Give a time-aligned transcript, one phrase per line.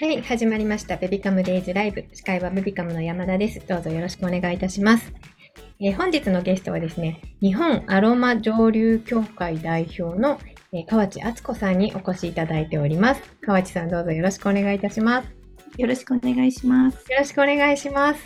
[0.00, 0.96] はい、始まりました。
[0.96, 2.04] ベビカムデイズライブ。
[2.12, 3.60] 司会はベビカムの山田です。
[3.66, 5.12] どうぞよろしくお願いいたします。
[5.80, 10.38] えー、本日のゲストはですね、日本アロマ蒸留協会代表の、
[10.72, 13.22] えー、河内敦子さんにお越しいただいております。
[13.40, 15.28] 河内さんどうぞよろしくお願いいたします。
[15.76, 17.10] よろしくお願いします。
[17.10, 18.20] よろしくお願いします。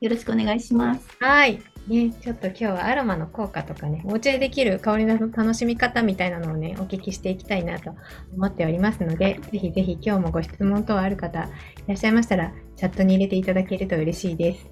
[0.00, 1.08] よろしくお願いします。
[1.18, 1.60] はい。
[1.88, 7.94] ね、ちょっと今日はアロマの効果とかね、お家でできる香りの楽しみ方みたいなのをね、お聞きしていきたいなと
[8.34, 11.48] 思っておりますので、ぜひぜひ今日もご質問等ある方い
[11.86, 14.64] らっしゃいましたら、チャットに入れていただけると嬉しいです。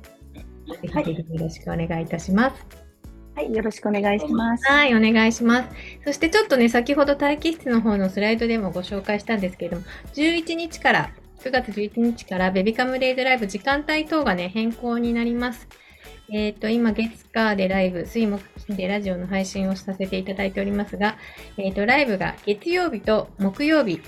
[0.67, 2.87] ぜひぜひよろしくお願いいたします。
[3.35, 4.67] はい、よろしくお願いします。
[4.67, 5.69] はい、お願いします。
[6.05, 15.67] そしてちょっとね、先ほど待機室の方のスライドでもご紹介したんですけれども、11日から、9月11日からベビカムデイズライブ時間帯等がね、変更になります。
[16.31, 21.17] えっ、ー、と、今、月火でライブ、水木金でラジオの配信をさせていただいておりますが、
[21.57, 24.01] えっ、ー、と、ライブが月曜日と木曜日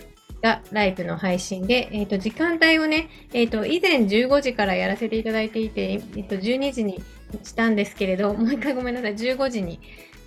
[0.42, 7.01] がライブの配信で、えっ、ー、と、時間帯をね、えっ、と、以前15時からやらせていただいていて、えっ、と、12時に
[7.45, 9.78] したんですけれど、もう一回ごめんなさい、15時に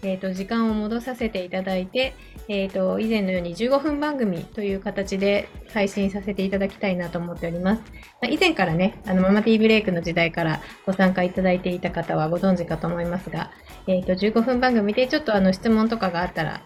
[0.03, 2.13] えーと、時間を戻させていただいて、
[2.47, 7.81] えーと、以前のように15分番組という形で配信させていただきたいなと思っております。
[8.22, 13.52] まあ、以前からね、あのママティーブレイクの時代からご参加いただいていた方はご存知かと思いますが、
[13.88, 16.61] えーと、15分番組でちょっとあの質問とかがあったら、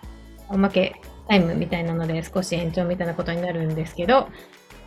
[0.49, 4.29] おまけタイムみたいなので少し延長みたいなことになるんですけど、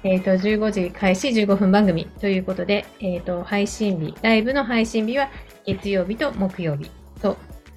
[0.05, 5.29] えっ、ー、と、15時開始15分番組ということで、えっ、ー、と、配信日、ライブの配信日は
[5.67, 6.89] 月曜日と木曜日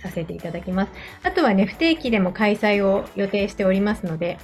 [0.01, 0.91] させていただきます。
[1.23, 4.37] あとはね、不定期でも開催を予定しておりますので、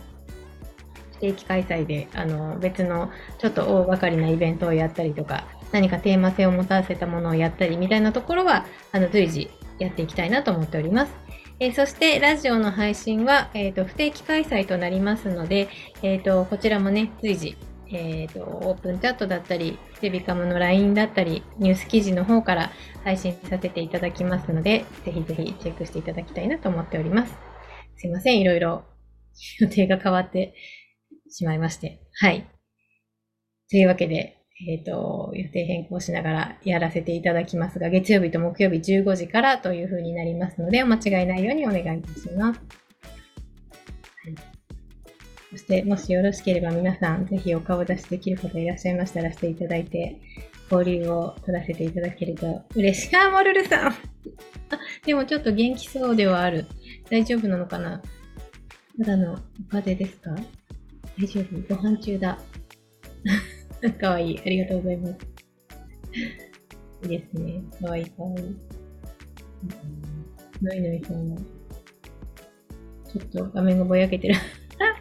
[1.13, 9.49] 不定期開催で、あの、別のちょっと大掛かりなイベントをやったりとか、何かテーマ性を持たせたものをやったりみたいなところは、あの、随時
[9.79, 11.13] やっていきたいなと思っております。
[11.59, 15.69] えー、そして、ラジオの配信は、え、ー、と、不定期開催となりますので、
[16.03, 17.57] えっ、ー、と、こちらもね、随時
[17.91, 22.71] えっ、ー、と、オープンチャットだったり、テビカムの LINE だったり、ニュース記事の方から
[23.03, 27.33] 配信させていただきますので、ぜひぜひチェックしていただきたいなと思っております。
[27.97, 28.83] すいません、いろいろ
[29.59, 30.53] 予定が変わって
[31.29, 32.01] しまいまして。
[32.19, 32.47] はい。
[33.69, 34.37] というわけで、
[34.67, 42.86] えっ、ー、と、予定変更しながらやらせていただきますが、月曜日と木曜日15時からというふうになりますので、お間違いないようにお願いいたします。
[45.51, 50.19] そして、もしよろしければ皆さん、ぜひお顔出しできる方いらっしゃいましたらしていただいて、
[50.69, 53.15] 交流を取らせていただけると嬉しい。
[53.15, 53.95] あ、モルルさんあ、
[55.05, 56.65] でもちょっと元気そうではある。
[57.09, 58.01] 大丈夫なのかな？
[58.99, 59.35] ただのお
[59.69, 60.35] 風邪ですか？
[61.17, 61.75] 大丈夫？
[61.75, 62.37] ご飯中だ。
[64.01, 64.39] かわいい。
[64.39, 65.17] ありがとうございます。
[67.03, 67.61] いいですね。
[67.79, 68.55] かわいいかわいい。
[70.61, 71.37] のいのいさんも。
[73.07, 74.35] ちょっと画面がぼやけてる。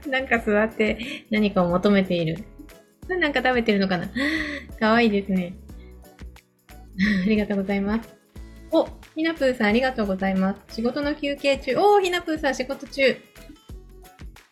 [0.08, 0.98] なんか座って
[1.30, 2.44] 何かを求めている。
[3.08, 4.10] なんか食べてるのかな
[4.80, 5.54] かわいいですね。
[7.24, 8.16] ありがとうございます。
[8.72, 10.76] お、ひなぷーさんありがとうございます。
[10.76, 11.76] 仕事の休憩中。
[11.76, 13.02] おー、ひなぷーさん仕事中。
[13.02, 13.14] あ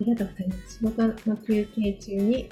[0.00, 0.78] りがとうございます。
[0.78, 2.49] 仕事の休憩中に、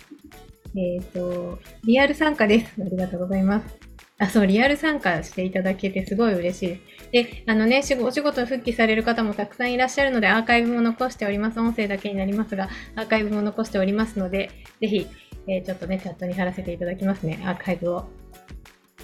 [0.74, 2.72] えっ、ー、と、リアル参加です。
[2.80, 3.76] ありがとうございます。
[4.18, 6.80] あ、そう、リアル参加していただけてすごい嬉しいです。
[7.12, 11.60] で、あのね、お仕事復帰される方もたくさんいらっしゃるので、アーカイブも残しております。
[11.60, 14.50] 音声だけになりますが、アーカイブも残しておりますので、
[14.80, 15.06] ぜひ、
[15.46, 17.42] えー、ちょっとね、チャットに貼らせていただきますね。
[17.44, 18.06] アーカイブを。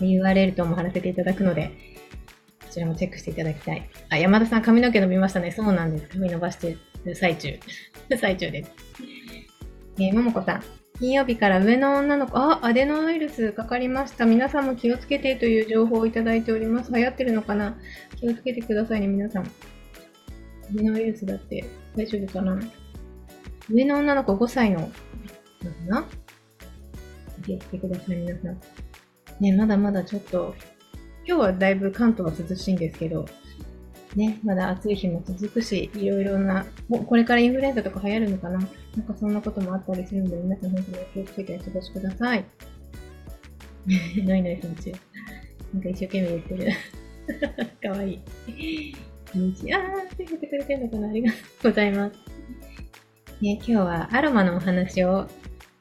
[0.00, 1.70] URL とも貼らせていただくので、
[2.64, 3.90] こちらもチェックしていただきたい。
[4.08, 5.50] あ、山田さん髪の毛伸びましたね。
[5.50, 6.08] そうなんです。
[6.08, 7.58] 髪伸ばしてる最中。
[8.18, 8.72] 最中です。
[9.98, 10.77] えー、ももこさん。
[10.98, 14.26] 金曜日から上の女の子、あ、アデノウイルスかかりました。
[14.26, 16.92] 皆さんも気をつけてという情報をいただいております。
[16.92, 17.78] 流行ってるのかな？
[18.16, 19.44] 気をつけてくださいね、皆さん。
[19.44, 19.46] ア
[20.72, 21.64] デノウイルスだって
[21.94, 22.58] 大丈夫かな？
[23.70, 24.92] 上の女の子5歳の、か
[25.86, 26.04] な？
[27.46, 28.60] 気をつけてください、皆さん。
[29.38, 30.56] ね、まだまだちょっと、
[31.24, 33.24] 今日はだいぶ関東は涼しいんですけど、
[34.16, 38.58] ね、まだ暑い日も続くし、いろいろな、もうこれからインフルエンザとか流行るのかな？
[38.58, 38.68] なん
[39.06, 42.44] かそんなこともあったりするので、皆さん本当に気をつけてお過ごしください。
[44.24, 44.92] ノイノイさんち。
[45.72, 46.72] なんか一生懸命言ってる。
[47.82, 48.20] かわいい。
[49.34, 51.08] 日、あー、手振ってくれてるのかな？
[51.08, 51.36] ありがと
[51.68, 52.14] うございます。
[53.40, 55.28] ね、今日はアロマのお話を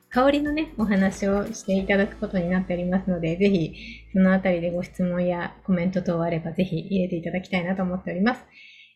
[0.09, 3.74] 香りのね、お話をしていただくことになっておりますので、ぜひ、
[4.13, 8.45] そのあたりでご質問やコメント等あれば、ぜひ入れていただきたいなと思っております。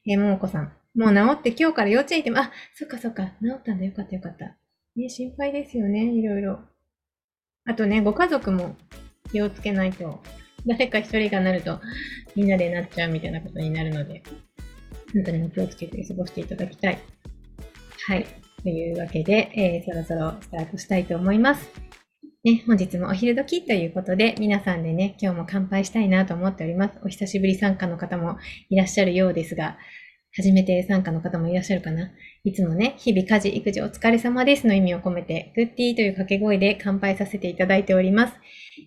[0.07, 0.73] えー、ももこさん。
[0.95, 3.85] もう治って今日から幼稚園行っても、あ、そっかそっか、治ったんだ。
[3.85, 4.57] よかったよかった。
[4.95, 6.59] ね、心配ですよね、いろいろ。
[7.65, 8.75] あとね、ご家族も
[9.31, 10.21] 気をつけないと、
[10.65, 11.79] 誰か一人がなると、
[12.35, 14.23] みんなでなっちゃうみたいなことになるので、
[15.13, 16.99] 本当に気をつけて過ごしていただきたい。
[18.07, 18.40] はい。
[18.63, 21.69] というわけで、えー、そろそろスタートしたいと思います。
[22.43, 26.99] ね、本日もお昼時ということで、皆さんでね、今日も乾杯したいなと思っております。
[27.03, 28.37] お久しぶり参加の方も
[28.69, 29.77] いらっしゃるようですが、
[30.33, 32.09] 初めて参加の方もいらっしゃるかな
[32.43, 38.33] いつもね、日々家事、育児お疲れ様ですの意味を込めて、グッディーという掛け声で乾杯させていただいております。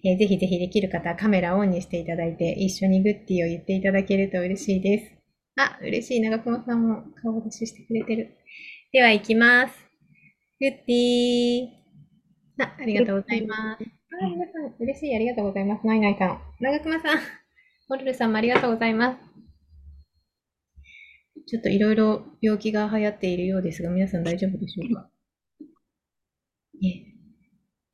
[0.05, 5.13] えー、ぜひぜひできる方カメラオンにしていただいて、一緒にグッディーを言っていただけると嬉しいです。
[5.57, 6.21] あ、嬉しい。
[6.21, 8.37] 長熊さんも顔出ししてくれてる。
[8.95, 9.75] では行きます。
[10.61, 12.65] グッディー。
[12.65, 13.83] あ、ありがとうございます。
[13.83, 15.17] あ、皆さん、嬉しい。
[15.17, 15.85] ありがとうございます。
[15.85, 16.41] ナイナイさん。
[16.61, 17.19] 長熊さん。
[17.91, 19.19] モルルさんもありがとうございます。
[21.49, 25.11] ちょっといろいろ病気が流行っているようですが、皆さん大丈夫でしょうか？
[26.81, 27.07] ね、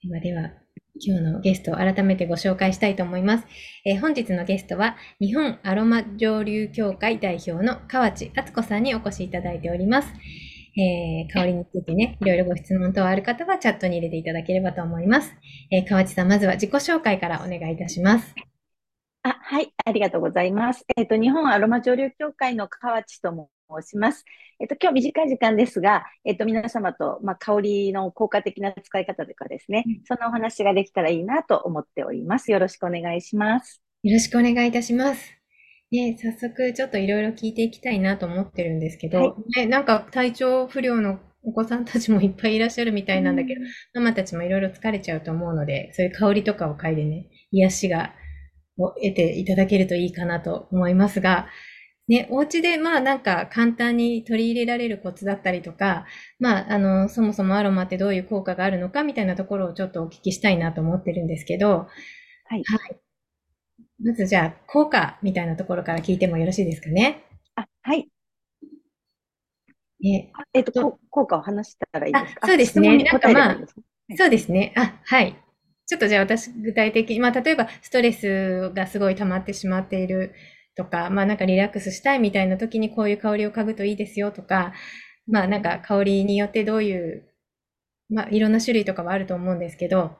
[0.02, 0.52] ではでは、
[1.00, 3.46] 今日のゲストを改めてご紹介したいと思います。
[3.86, 10.12] えー、本日のゲストは、日本アロマ蒸留協会代表の河内敦子さんにお越しいただいております。
[10.76, 15.32] えー、香りについてね、いろいろご質問等ある方はチャットに入れていただければと思います。
[15.70, 18.34] えー、河内さん、まずは自己紹介からお願いいたします。
[19.22, 20.84] あ、はい、ありがとうございます。
[20.96, 23.30] えっ、ー、と、日本アロマ蒸留協会の河内と
[23.82, 24.24] 申します。
[24.58, 32.50] えっ、ー、と、今日短い時間ですが、えっ、ー、と、皆様と、まあ、香りの効果的な使い方とかですね、そのお話ができたらいいなと思っております。
[32.50, 33.82] よろしくお願いします。
[34.02, 35.39] よろしくお願いいたします。
[35.90, 39.24] ね、早速ちょっといろいろ聞いていきたいなと思ってるんですけど、は
[39.56, 43.60] い、ね、なんか体調不良のお子さんたちもいっぱいいらっしゃるみたいなんだけど、
[43.94, 48.12] ママたちもいろいろ疲れちゃうと思うので、そういう香りとかを嗅いでね、癒しが
[48.78, 51.48] を得ていただけるといいかなと思いますが、
[52.08, 56.06] ね、お家でまあなんか簡単に取り入れられるコツだったりとか、
[56.38, 61.88] まああの、そもそもアロマってどういう効果があるのかみたいなところをちょっとお聞きしたいなと思ってるんですけど、
[62.46, 62.62] はい。
[62.64, 63.00] はい。
[64.02, 67.22] まずじゃあ、効果みたいなところから聞いてもよろしいですかね？
[67.56, 68.08] あ、はい。
[70.02, 72.46] ね、えっと、効果を話したらいいですか？
[72.46, 73.04] そうですね。
[73.04, 73.58] なんかまあ、
[74.16, 74.72] そうですね。
[74.76, 75.36] あ、はい。
[75.86, 80.32] ちょっとじゃあ私具体的に、まあ例えばストレスがすごい溜まってしまっている
[80.76, 84.72] とか、まあなんかリラックスしたいみたいな時にこういう香りを嗅ぐといいですよとか、
[85.26, 87.28] まあなんか香りによってどういう、
[88.08, 90.16] まあいろんな種類とかはあると思うんですけど、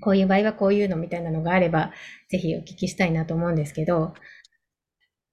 [0.00, 1.92] こういう場合はこういうのみたいなのがあれば、
[2.28, 4.14] ぜひお聞きしたいなと思うんですけど、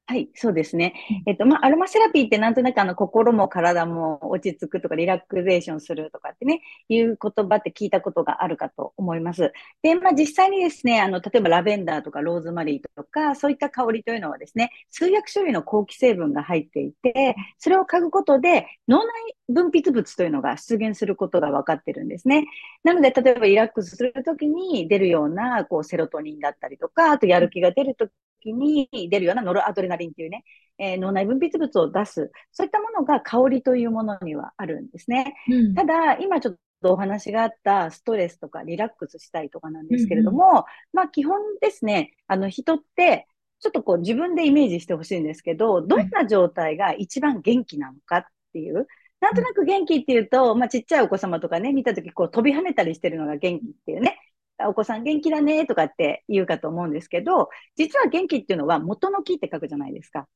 [0.07, 0.93] はい、そうですね。
[1.25, 9.51] えっと、まあ、アロマセラピーってなんとなくあの、心も体も落ち着くとか、リラクゼーションするとかってね、いう言葉って聞いたことがあるかと思います。
[9.81, 19.07] で、まあ、実際にですね、あの、例えばラベンダーとかローズマリーとか、そういった香りというのはですね、数百種類の香気成分が入っていて、それを嗅ぐことで、脳内
[19.49, 22.45] 分泌物というのが出現することが分かってるんですね。
[22.83, 28.07] なので、例えばリラックスするときに出るような、こう、セロトニンだったりとか、あとやる気が出ると
[28.45, 30.43] 時に出るようなノルアドレナリンというね、
[30.77, 35.35] えー、脳内分泌物を出す、そういったものが香りというものにはあるんですね。
[35.49, 40.63] うん、ただ、今ちょっとお話があったストレスとかリラックスしたいとかなんですけれども、うんうん、
[40.93, 43.27] まあ基本ですね、あの人って
[43.59, 48.87] ちょっとこう自分でイメージしてほしいんですけど、どんな状態が一番元気なのかっていう、
[49.21, 54.19] なんとなく元気っていうと、まあ、ちっちゃいお子様とかね、見たとき、こう飛び跳ねたりしてるのが元気っていうね、
[54.67, 60.27] お子さん元気だねとかって言うかと思うんですけど、実は元気っていうのは元の木って書くじゃないですか。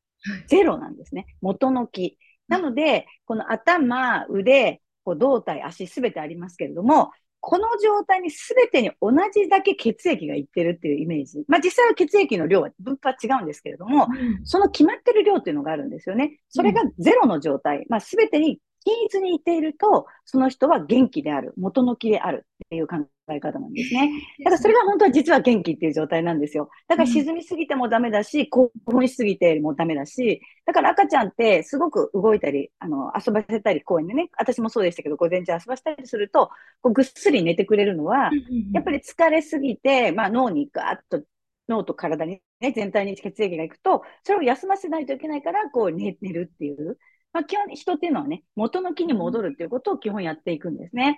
[0.47, 1.25] ゼロなんですね。
[1.41, 2.17] 元の木。
[2.47, 11.43] なので、この頭、腕、こう胴体、足すべてありますけれども、この状態にすべてに同じだけ血液がいってるっていうイメージ。
[11.47, 16.39] まあ実際は血液の量は分布は違うんですけれども、うん、その決まってる量っていうのがあるんですよね。
[16.49, 17.85] それがゼロの状態。
[17.87, 22.97] まあすべてに均一にいっていると、その人は元気である、元の木であるっていう考
[23.31, 24.11] え方なんですね。
[24.39, 26.69] だからそれが本当は実は元気っていう状態なんですよ。
[26.87, 36.49] だから沈みすぎてもダメだし、興奮しすぎてもダメだし、だから赤ちゃんってすごく動いたり、あの、遊ばせたり公園でね、私もそうでしたけど、午前中遊ばせたりすると、
[36.81, 38.31] こうぐっすり寝てくれるのは、
[38.73, 41.25] やっぱり疲れすぎて、まあ脳にガーッと
[41.67, 46.97] 脳と体にね、全体に血液がいくと、それを休ませないといけないから、こう寝寝るっていう。
[47.31, 51.15] まあ、基本人っていうのはね、元の木に戻るっていうことを基本やっていくんですね。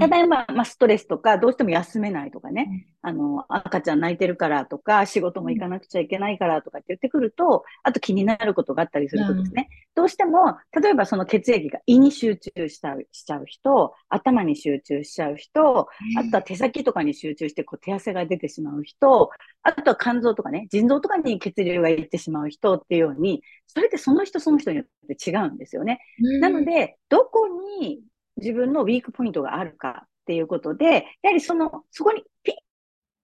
[0.00, 15.88] ただいま、まあ、ストレスとか、どうしても休めないとかね、あの、赤ちゃん泣いてるからとか、仕事も行かなくちゃいけないからとかって言ってくると、あと気になることがあったりするとですね、どうしても、例えばその血液が胃に集中したしちゃう人、頭に集中しちゃう人、
[16.18, 19.30] あとは手先とかに集中してこう手汗が出てしまう人、
[19.62, 26.00] あとは肝臓とかね、腎臓とかに血流がいってしまう人っていうように、それってその人その人によって違うんですよね。
[26.40, 28.02] なので、どこに
[28.36, 32.54] 自分のウィークポイントがあるかっていうことで、やはりその、そこにピッ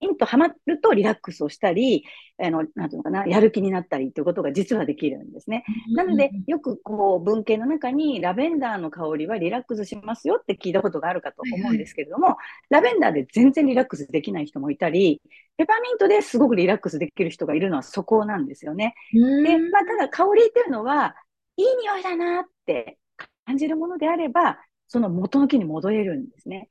[0.06, 2.04] ンとハマるとリラックスをしたり、
[2.40, 5.64] あの、なんていうのかな、やる気になったりということが実はできるんですね。
[5.94, 12.36] なので、よくこう、文献の中にラベンダーの香りはリラックスしますよって聞いたことがあるかと思うんですけれども、
[12.70, 15.20] ラベンダーで全然リラックスできない人もいたり、
[15.56, 18.94] ペパーミントですごくリラックスできる人がいるのはそこなんですよね。
[19.12, 21.16] で、まあ、ただ香りっていうのは、
[21.56, 22.98] いい匂いだなって
[23.44, 26.68] 感じるものであれば、その元の木に戻れるんですね。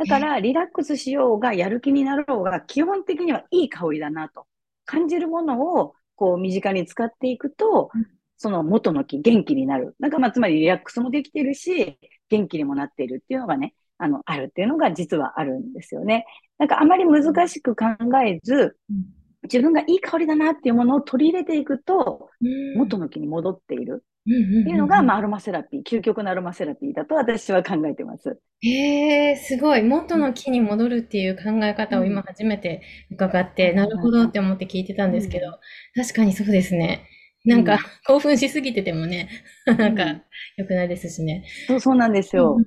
[0.00, 4.46] だから、リラックスしようが、やる気になろうが、基本的にはいい香りだなと
[4.86, 7.90] 感じるものを、こう、身近に使っていくと、
[8.38, 9.94] その元の木、元気になる。
[9.98, 11.98] なんか、まあ、つまりリラックスもできてるし、
[12.30, 16.24] 元気にもなっているっていうのがね、あの、あるっていうのが実はあるんですよね。
[16.56, 17.86] なんか、あまり難しく考
[18.24, 18.78] えず、
[19.42, 22.30] 自分がいい香りだなっていうものを取り入れていくと、
[22.76, 24.02] 元の木に戻っている。
[24.22, 28.38] っていうのが、まあ、アロマセラピー、究極のアロマセラピーだと私は考えてます。
[28.60, 29.82] へえ、すごい。
[29.82, 35.50] 元の木に戻るっていう考え方を今初めて伺って、うん、なるほどって思って聞いてたんですけど、う
[36.00, 37.06] ん、確かにそうですね。
[37.46, 39.30] なんか、興奮しすぎててもね、
[39.64, 40.22] なんか、
[40.58, 41.44] 良くないですしね。
[41.66, 42.58] そう、そうなんですよ。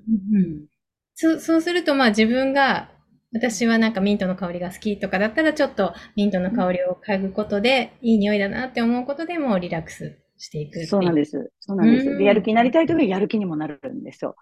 [1.13, 2.89] そう、そうすると、まあ自分が、
[3.31, 11.51] 私はなんかミントの香りが好きとかだったら、ちょっとミントの香りを嗅ぐことで、いい匂いだなって思うことでもリラックスしていくそうなんです。
[11.61, 12.17] そうなんです。
[12.17, 14.35] で、やる気になりたいときやる気にもなるんですよ。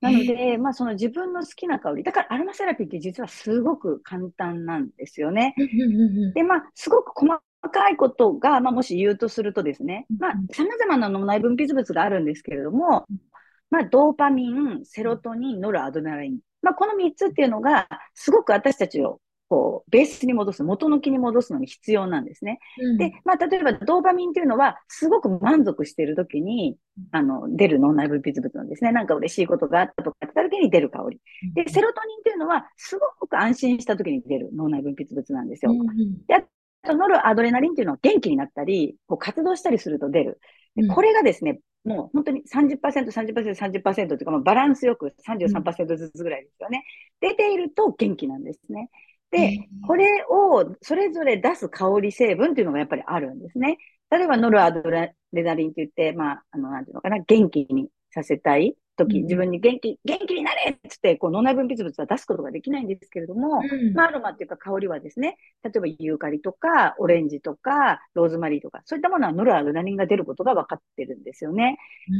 [0.00, 2.02] なので、まあその自分の好きな香り。
[2.04, 5.54] だからアロマセラピーって実はすごく簡単なんですよね。
[6.34, 7.40] で、まあすごく細
[7.72, 13.08] かいことが、まあもし言うとするとですね、まあ様々な脳内分泌物があるんですけれども、
[13.70, 16.38] まあドーパミン、セロトニン、ノルアドレナリン。
[16.62, 22.60] まあこの3つっていうのがすごく私たちをこう、ベースに戻す、元の木に戻すのに必要なんですね。
[22.80, 26.78] うん、で、まあ、例えば、ドーパミンっていうのは、すごく満足している時に、
[27.10, 28.92] あの、出る脳内分泌物なんですね。
[28.92, 31.20] なんか嬉しいことがあったとか言った時に出る香り。
[31.54, 35.72] で、セロトニンっていうのは、すごく安心した時に出る脳内分泌物なんですよ。
[35.72, 36.42] うん、で、あ
[36.86, 40.40] と、ノルアドレナリンっていうのは元気になったり、こう活動したりすると出る。
[40.76, 46.84] でこれがですね、もう本当に30%、30%、30%というか、まあ、バランスよく33%ずつぐらいですよね。
[47.20, 48.90] 出ていると元気なんですね。
[49.30, 53.78] で、これをそれぞれ出す香り成分っていうのがやっぱりあるんですね。
[54.10, 71.78] 例えば、ノルアドレナリンって言って、まあ、あの、なんていうのかな、元気にさせたい時、自分に元気、元気になれっつって、こう、脳内分泌物は出すことができないんですけれども、うん、まあ、アロマっていうか香りはですね、例えばユーカリとか、オレンジとか、ローズマリーとか、そういったものはノルアドレナリンが出ることが分かってるんですよね。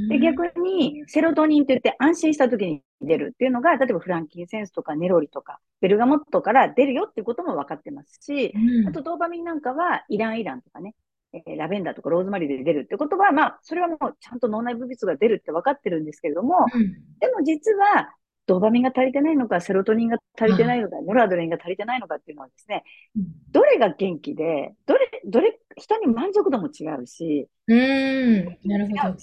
[0.09, 10.95] で、逆に、セロトニンって言って安心した時に出るっていうのが、例えばフランキンセンスとかネロリとか、ベルガモットから出るよっていうことも分かってますし、うん、あとドーパミンなんかはイランイランとかね、
[11.33, 18.11] えー、ラベンダーとかローズマリーで出るってことは、まあ、それはもうちゃんと脳内分泌が出るって分かってるんですけれども、うん、でも実は、
[18.47, 22.83] ドーパミンが足りてないのか、セロトニンが足りてないのか、ノラドレンが足りてないのかっていうのはですね、
[23.17, 28.97] うん、どれが元気で、どれ、どれ、人に満足度も違うし、うん、なるほど。
[28.97, 29.15] やっ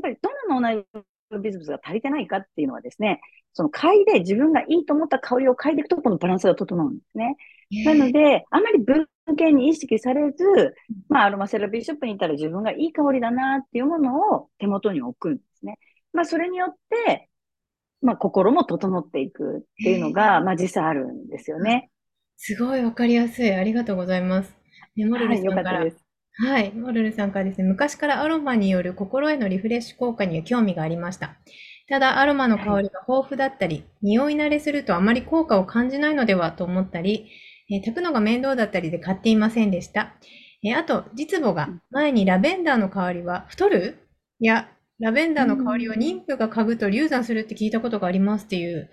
[0.00, 0.86] ぱりどの脳内
[1.32, 3.20] 分泌物が足りてないかっていうのはですね、
[3.52, 7.36] その嗅いで自分がいいと思った香りを嗅いでいくと、このバランスが整うんですね。
[7.84, 10.44] なので、あまり文献に意識されず、
[11.08, 15.78] まあ、アロマセラピーショップに行ったら自分がいい香りだなっていうものを手元に置くんですね。
[16.12, 16.74] まあ、それによっ
[17.06, 17.28] て、
[18.02, 21.90] まあ、心も整っていくっていうのが、まあ、実際あるんですよね。
[22.36, 23.52] すごいわかりやすい。
[23.52, 24.54] ありがとうございます。
[24.96, 25.80] ね、モルルさんから。
[25.80, 25.94] はい、
[26.34, 31.36] はい、モルルさんからですね、昔からアロマによる心へのリフレッシュ効果には興味がありました。
[31.88, 37.28] ただ、アロマの香りが豊富だったり、匂い慣れするとあまり効果を感じないのではと思ったり、
[37.70, 40.14] えー、炊くのが面倒だったりで買っていませんでした。
[40.64, 43.98] えー、あと、実母が前にラベンダーの香りは太る？
[44.40, 44.70] いや、
[45.00, 48.88] ラベンダーの香りを妊婦が嗅ぐと流産するって聞いたことがありますっていう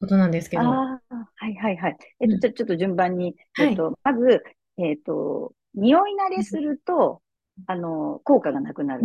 [0.00, 0.62] ことなんですけど。
[0.62, 1.96] あはいはいはい。
[2.20, 4.42] えっと、うん、ちょっと順番に、えっと、はい、まず、
[4.78, 7.22] えっと、匂い慣れすると、
[7.66, 9.02] あの、効果がなくなる。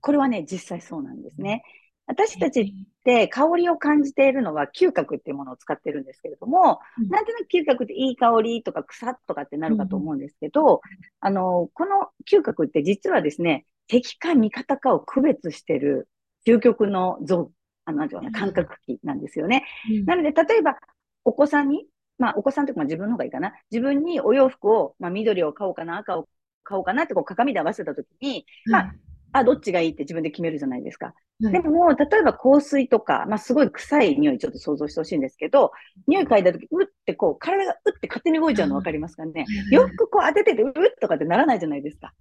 [0.00, 1.62] これはね、実際そうなんですね。
[2.06, 2.64] 私たちっ
[3.04, 10.80] て香りを感じているのは嗅覚っていうものを使ってるんですけれども、うん、なんとなく嗅覚っていい香りとか草とかってなるかと思うんですけど、うん、
[11.20, 16.08] あの、この嗅覚って実はですね、敵か味方かを区別してる
[16.46, 17.50] 究極の像、
[17.84, 19.64] あの、なんていうかな、感覚器なんですよね。
[19.90, 20.76] うん、なので、例えば、
[21.24, 21.86] お子さんに、
[22.22, 23.52] まあ、お子さんとか自分の方がいいかな。
[23.72, 26.28] 自分にお洋服を、まあ、緑を買おうかな、赤を
[26.62, 28.94] 買おうかなってこう鏡で合わせたときに、まあ、
[29.32, 31.14] あ、どっちがいいって自分で決めるじゃないですか。
[31.42, 35.72] はい、でも、例えば香水とか、まあ、すごい臭い匂いちょっと想像してほしいんですけど、
[36.06, 39.46] 匂い嗅いだとき、うってこう、体がうって勝手に動いちゃうの分かりますかね。
[39.72, 42.12] 洋服こう当ててて、うっとかってならないじゃないですか。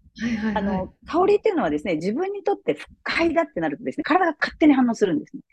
[0.55, 5.43] あの、香りっていうのはですね、自分にとって不快だってなるとですね、体が勝手に反応するんですね。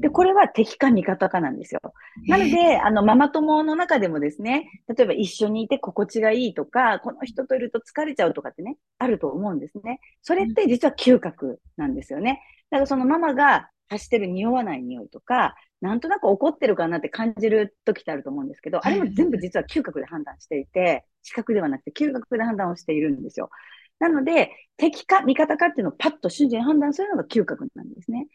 [0.00, 1.80] で、これは敵か味方かなんですよ。
[2.26, 10.00] なので、あの、ママ友の中でもですね、例えば一緒にいて心地がいいとか、この人といると疲れちゃうとかってね、あると思うんですね。
[10.22, 12.40] それって実は嗅覚なんですよね。
[12.70, 23.50] だからそのママが発してる匂わない匂いとか、なんとなく怒ってるかなって感じる時ってあると思うんですけど、あれも全部実は嗅覚で判断していて、視覚ではなくて嗅覚で判断をしているんですよ。
[23.98, 28.26] なので、敵か味方かっていうのをパッと瞬時に判断するのが嗅覚なんですね。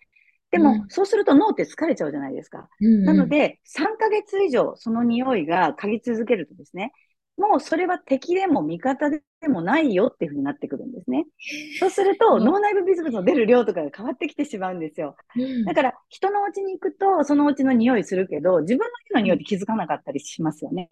[0.53, 2.69] でも、うん、そうすると脳って疲れちゃうじゃないですか。
[2.79, 6.91] うんうん、なので、3ヶ月以上その匂いが嗅ぎ続けるとですね、
[7.37, 11.25] もうそれは敵でも味方でもないよっていうふうになってくるんですね。
[11.79, 15.15] そうすると、脳内部ビズ物の出る量とかが変わってきてしまうんですよ。
[15.65, 20.87] だから、人のお家に行くと、そのお家の匂いするけど、自分の家の匂いって気づかなかったりしますよね。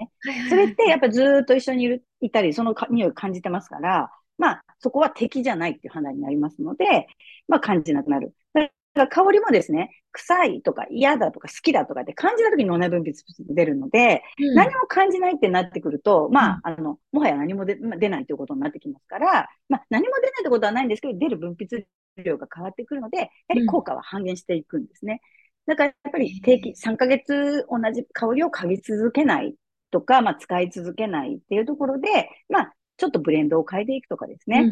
[0.49, 7.07] それってやっぱずっと一緒にいるいたり、その匂いを感じてますから、まあ、そこは敵じゃないっていう判断になりますので、
[7.47, 8.33] まあ、感じなくなる。
[8.55, 21.83] だから香りもですね、臭いとか嫌だとか好きだとかって感じた時に脳内分泌物が出るので、うん、何も感じないってなってくると、まあ、あの、もはや何も出,、まあ、出ないということになってきますから、まあ、何も出ないってことはないんですけど、出る分泌
[22.23, 25.21] 量が変わってくるので、やはり効果は半減していくんですね。
[25.67, 29.55] だからやっぱり定期、3ヶ月同じ香りを嗅ぎ続けない
[29.91, 32.07] とか、まあ、使い続けないっていうところで、
[32.49, 34.71] まあ、ちょっとブレンドを変えていくとかですね。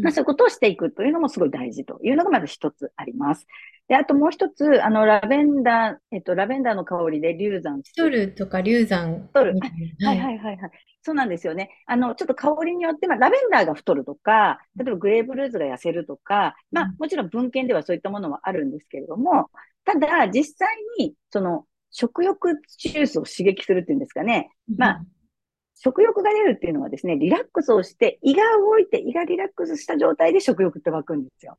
[0.00, 3.48] まあそういうことをしていくというのもすごい大事というのがまず一つあります。
[3.88, 7.82] で、あともう一つ、あの、ラベンダー、えっと、ラベンダーの香りで流産。
[7.82, 9.26] ストルとか流産。
[9.30, 9.54] ストル。
[9.58, 10.70] はいはいはいはい。
[11.02, 11.70] そうなんですよね。
[11.86, 19.50] あの、ちょっと香りによって、まあ、ラベンダーが太るとか、例えばグレープルーズが痩せるとか、まあ、もちろん文献ではそういったものはあるんですけれども、
[19.84, 20.68] ただ、実際
[20.98, 24.50] に、その、食欲中枢を刺激するっていうんですかね。
[24.78, 25.04] まあ、
[25.84, 31.58] 食欲が出るっていうのはですね、リラックスをして、胃が動いて、胃がリラックスした状態で食欲って湧くんですよ。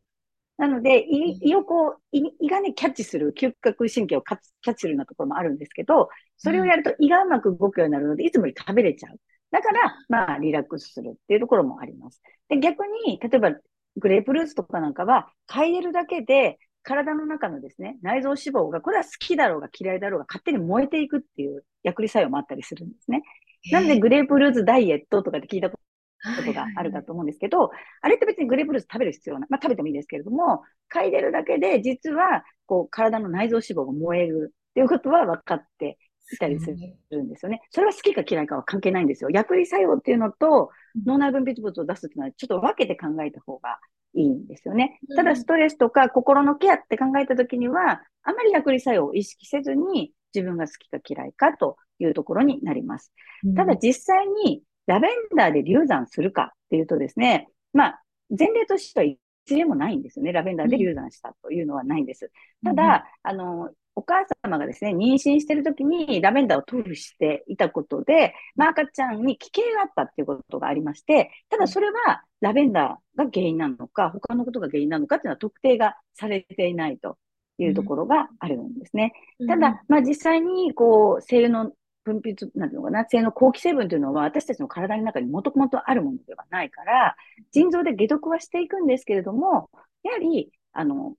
[0.58, 9.20] なので、胃胃をこう胃、胃がね、キャッチする、嗅覚神経をキャッチするようなところもあるんですけど、それをやると胃がうまく動くようになるので、いつもより食べれちゃう。
[9.52, 12.22] だから、まあ、リラックスするっていうところもあります。
[12.48, 13.52] で、逆に、例えば、
[13.98, 23.24] グレープルーツとかなんかは、嗅いでるだけで、体の中のですね、内臓脂肪が、これは好きだろうが嫌いだろうが、勝手に燃えていくっていう薬理作用もあったりするんですね。
[23.72, 25.78] なんでグレープフルーツダイエットとかって聞いたこ
[26.46, 29.50] とがあるかと思うんですけど、あれって別にグレープフルーツ食べる必要ない。
[29.50, 35.98] まあ食べてもいいですけれども、嗅いでるだけで実はこう体の内臓脂肪が燃えるっていうことは分かって
[36.34, 36.68] いたりす
[37.12, 37.62] るんですよね。
[37.70, 39.30] それは好きか嫌いかは関係ないんですよ。
[39.30, 40.70] 薬理作用っていうのと
[41.06, 43.80] 脳内分泌物を出すっていうのはちょっと分けて考えた方が
[44.14, 45.00] いいんですよね。
[45.16, 53.12] ただストレスとか心のケアって考えたときには、あまり薬理作用を意識せずに自分が好きか嫌いかというところになります。
[53.56, 58.04] ただ実際にラベンダーで流産するかっていうとですね、まあ、
[58.38, 59.20] 前例としては一
[59.56, 60.32] 例もないんですよね。
[60.32, 62.32] ラベンダーで流産したというのはないんです。
[62.64, 77.18] ただ、あの、お母様がですね、妊娠してる時にラベンダーを塗布していたことで、まあ、赤ちゃんに奇形があったっていうことがありまして、ただそれはラベンダーが原因なのか、他のことが原因なのかっていうのは特定がされていないと
[77.58, 79.14] いうところがあるんですね。
[79.40, 81.72] うん、ただ、まあ実際に、こう、精油の
[82.04, 87.16] 分泌、なんていうのかな、性の後期成分というのは私たちの体の中にもともとあるものではないから、
[87.52, 89.70] 腎臓で解毒はしていくんですけれども、
[90.04, 91.16] やはり、あの、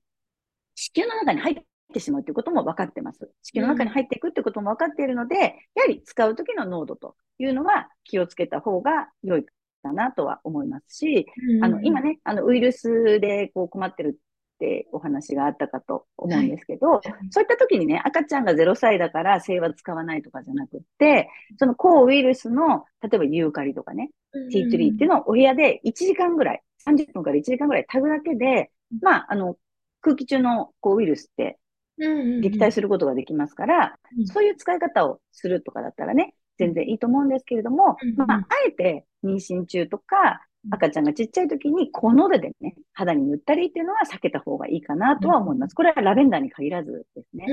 [0.74, 1.56] 子宮の中に入っ
[1.94, 3.30] てしまうということも分かってます。
[3.42, 9.46] 子宮の中に入っていくということも分かっているので、うん、やはり使う時の濃度というのは気をつけた方が良い
[9.82, 11.26] かなとは思いますし、
[11.56, 14.18] うん、あの、今ね、あの、ウイルスでこう困ってる
[14.54, 21.28] ってお話があったかと思うんですけど、はい、そういった時にね、赤ちゃんが0歳だから性は使わないとかじゃなくって、
[21.58, 24.10] その抗ウイルスの、例えばユーカリとかね、
[24.50, 29.56] ティーツリーっていうのをお部屋で1時間ぐらい、30分から1時間ぐらい炊くだけで、まあ、あの、
[30.00, 31.58] 空気中のこうウイルスって
[31.98, 45.74] 撃退することができますから、そういう使い方をするとかだったらね、全然いいと思うんですけれども、まあ、あえて妊娠中とか、赤ちゃんがちっちゃい時に、このででね、肌に塗ったりっていうのは避けた方がいいかなとは思います。
[45.74, 47.46] これはラベンダーに限らずですね。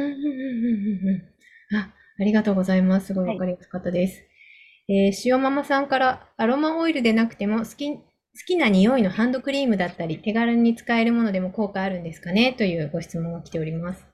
[1.74, 3.08] あありがとうございます。
[3.08, 4.20] すごいわかりやすかったです。
[4.88, 8.04] はい、えー、塩ママさんからアロマオイルでなくても好き、好
[8.48, 12.54] きな匂いのハンドクリームだったり、手軽に使えるものでも効果あるんですかね？
[12.54, 14.11] というご質問が来ております。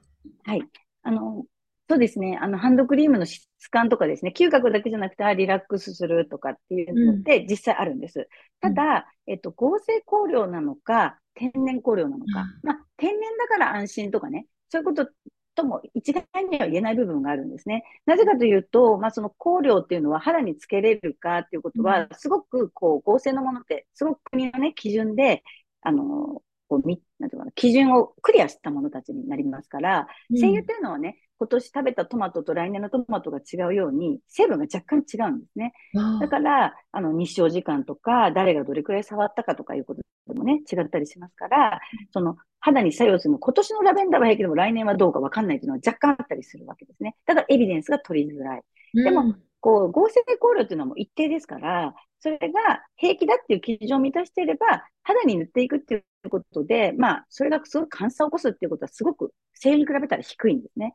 [0.47, 0.63] はい。
[1.03, 1.45] あの、
[1.89, 2.37] そうですね。
[2.41, 8.19] あの、ハンドクリームの質感とかですね、嗅覚だけじゃなくて、リラックスするとかっていうのって実際あるんです。
[8.19, 15.09] うん、ただ、えっと、合成香料なのか、天然香料なのか、うん、まあ、天然だから安心とかね、そういうこと
[15.55, 17.83] とも一概には言えない部分があるんですね。
[18.05, 25.43] なぜかというと、まあ、その香料っていうのは肌につけれるかっていうことは、すごくこう合成のものって、すごく国のね、基準で、
[25.81, 35.73] あの、こう、み、なんていうかな、基準をクリアしたものたちになりますから、精油っていうのはね、今年食べたトマトと来年のトマトが違うように、成分が若干違うんですね。
[36.19, 41.79] だから、あの、日照時間とか、誰がどれくらい触ったかとかいうことでもね、違ったりしますから、
[42.11, 47.15] その、肌に作用するの、今年のラベンダーは平気でも来年はどうかわかんないっていうのは若干あったりするわけですね。
[47.25, 48.61] だからエビデンスが取りづらい。
[48.93, 60.93] でも、こう、合成香料っていうのはもう一定ですから、それが平気だっていう基準を満たしていれば、肌に塗っていくっていうことで、まあ、それがすごく乾燥を起こすっていうことはすごく、精油に比べたら低いんですね。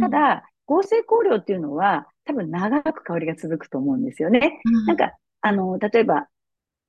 [0.00, 4.60] ただ、合成香料っていうのは、多分長く香りが続くと思うんですよね。
[4.86, 6.28] なんか、あの、例えば、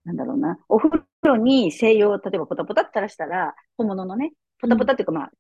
[0.05, 5.31] なんだろうな、お風呂に精油を例えばポタポタって垂らしたら、本物のね、ポタポタっていうかまあ、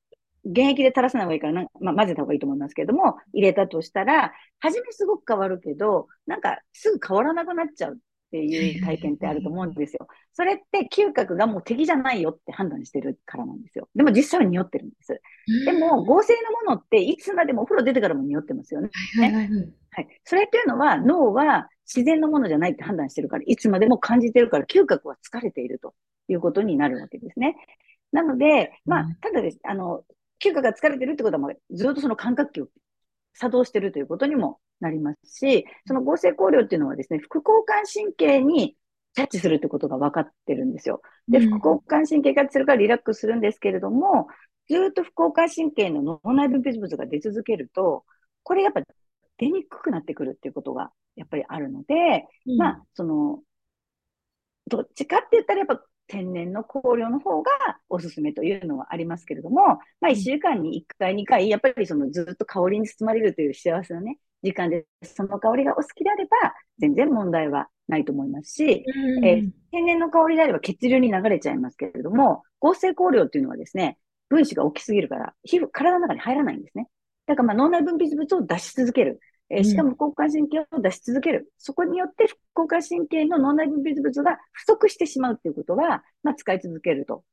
[0.45, 7.97] 現役で垂らさない方がいいからな、まあ、混ぜた方がいいと思いますけれども、入れたとしたら、初めすごく変わるけど、なんかすぐ変わらなくなっちゃうっ
[8.31, 10.07] ていう体験ってあると思うんですよ。
[10.33, 13.87] それって嗅覚がもう敵じゃないよって判断してるからなんですよ。
[13.95, 15.21] でも実際は匂ってるんです。
[15.65, 18.89] でも合成のものっていつまでもお風呂出てからも匂ってますよね。
[19.17, 19.73] はいはいはい。
[19.91, 20.07] はい。
[20.23, 25.93] それっていうのは脳は自然のものじゃないって判断してるから、いつまでも感じてるから嗅覚は疲れていると
[26.27, 27.55] いうことになるわけですね。
[28.11, 29.59] なので、まあ、ただです。
[29.63, 30.03] あの、
[30.43, 32.67] 嗅覚が疲れてるってことは、ずっとその感覚器を
[33.33, 38.75] 作動してるということにもなりますし、その合成香料っていうのはですね、副交感神経に
[39.13, 41.01] キャッチするってことが分かってるんですよ。
[41.27, 44.27] で、副交感神経キャッチするからリラックスするんですけれども、
[44.67, 48.03] ずっと副交感神経の脳内分泌物が出続けると、
[48.43, 48.81] これやっぱ
[49.37, 53.41] 出にくくなってくるっていうことがやっぱりあるので、うん、まあ、その、
[54.67, 57.51] どっちかって言ったらやっぱ天然の香料の方が
[57.89, 73.97] おすすめというのはありますけれども、まあ一週間に1回、2回、やっぱりそのずっと香りに包まれるという幸せなね、時間で、その香りがお好きであれば、全然問題はないと思いますし、うん、えー、天然の香りであれば血流に流れちゃいますけれども、合成香料っていうのはですね、
[74.29, 76.87] 分子が大きすぎるから、皮膚、体の中に入らないんですね。
[77.25, 79.19] だからまあ脳内分泌物を出し続ける。
[79.49, 81.51] えー、しかも副交感神経を出し続ける。
[81.57, 87.23] そこによって副交感神経の脳内分泌物が不足してしまうっていうことは、まあ使い続けると、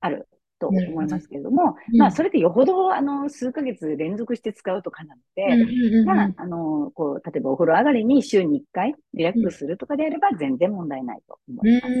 [0.00, 5.60] あると思いますけれども、うん、まあそれでよほど、あの、数ヶ月連続して使うとかなので、
[6.04, 11.94] まあ、あの、こう、例えばお風呂上がりに週に1回リラックスするとかであれば全然問題ないと思います。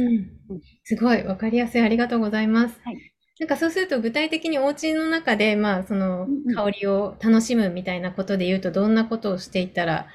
[0.50, 1.82] うん、すごい、わかりやすい。
[1.82, 2.80] ありがとうございます。
[2.84, 3.00] はい。
[3.38, 10.06] なんかそうすると具体的にお家の中で、まあその香りを楽しむみたいなことで言うと、どんなことをしていったら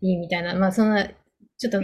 [0.00, 1.06] いいみたいな、まあそんな、
[1.58, 1.80] ちょっと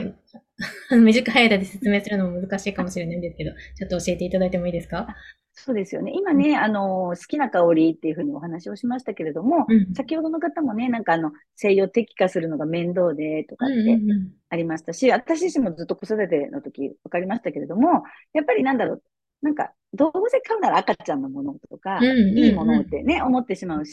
[0.96, 5.08] 短い間で説明するのも難しいかもしれないんですけど、ちょっと教えていただいてもいいですか？
[5.52, 6.12] そうですよね。
[6.14, 13.98] 今ね、あの、好きな香りっていうふうにお話をしましたけれども、うん、先ほどの方もね、なんかあの、西洋適化するのが面倒でとかって
[14.48, 19.02] ありましたし、私自身もずっと子育ての時分かりましたけれども、やっぱりなんだろう、
[19.42, 23.92] なんか、どうせ買うなら赤ちゃんのものとか、うんうんうん、いいものってね、思ってしまうし、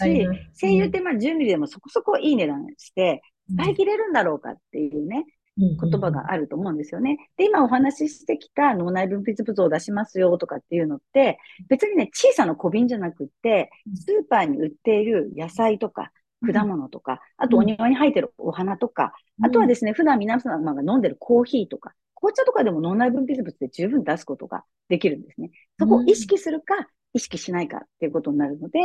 [0.60, 5.26] 声優ってまあ10ミリでもそこそこいい値段して、使い切れるんだろうかっていうね、
[5.58, 7.17] 言葉があると思うんですよね。
[7.38, 16.12] で、今お話ししてきた脳内分泌物を出しますよとかっていうのって、別にね、小さな小瓶じゃなくって、スーパーに売っている野菜とか、
[16.46, 25.52] 果物とか、あとお庭に生えてるお花とか、あとはですね、普段皆様が飲んでるコーヒーとか、紅茶とかでも脳内分泌物で十分出すことができるんですね。
[25.80, 28.80] そこを意識するか、意識しないかっていうことになるので、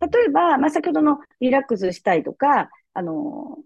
[0.00, 3.58] 例えば、まあ、先ほどのリラックスしたいとか、あの、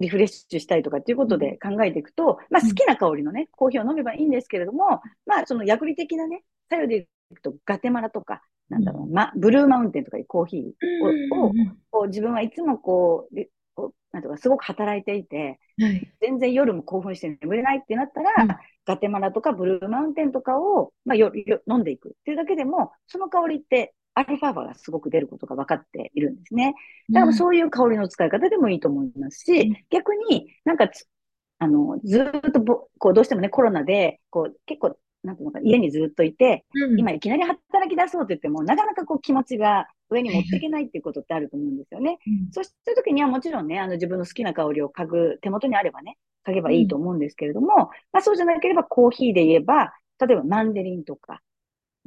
[0.00, 11.52] リフレッシュしたいとかっていうことで考えていくと、まあ、好きな香りのね、コーヒーを飲めばいいんですけれども、まあ、その薬理的なね、作用でいくと、ガテマラとか、なんだろう、ま、ブルーマウンテンとかいうコーヒーを、を
[11.90, 13.40] こう自分はいつもこう、
[14.12, 18.48] なんとかすごく働いていて、はい、全然夜も興奮して眠れないってなったら、うん、
[18.84, 26.74] ガテマラとかブルーマウンテンとかを、まあ、よよ飲んでいくっていうだけでも、その香りってアルファ波がすごく出ることが分かっているんですね。
[27.10, 30.90] だからそういう香りの使い方でもいいと思いますし、うん、逆になんか
[31.60, 42.18] あの、ずっとぼ、こう、どうしてもね、コロナで、こう、結構、なんていうのか、家にずっといて、うん、今いきなり働き出そうって言っても、なかなかこう気持ちが上に持っていけないっていうことってあると思うんですよね。
[42.26, 51.42] うん、そうした時にはもちろんね、あの自分の好きな香りを嗅ぐ、手元にあればね、嗅げばいいと思うんですけれども、うん、まあそうじゃなければコーヒーで言えば、例えばマンデリンとか、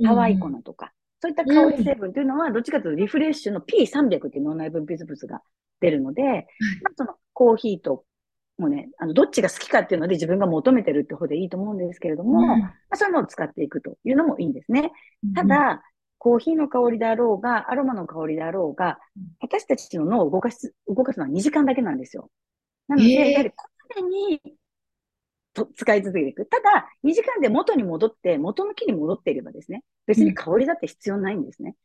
[0.03, 5.41] ハワイ粉とか、そういった香り成分というのは、どっちかというとリフレッシュの P300 っていう脳内分泌物が
[5.79, 8.03] 出るので、まあそのコーヒーと
[8.57, 12.59] もうね、あの、どっちが好きかっていうので自分が求めてるって方でいいと思うんですけれども、うん。
[12.59, 14.91] まあ、そういうのを使っていくというのもいいんですね。
[15.33, 15.81] ただ、
[16.17, 18.99] コーヒーの香りであろうが、アロマの香りであろうが、
[19.39, 22.29] 私たちの脳を動かす、動かすのは2時間だけなんですよ。
[22.89, 23.31] なので、えー。
[23.31, 23.55] やはりこ
[23.95, 24.41] まめに
[25.53, 26.45] と使い続けていく。
[26.45, 31.75] ただ、2時間で元に戻って、元の木に戻っていればですね、別に香りだって必要ないんですね。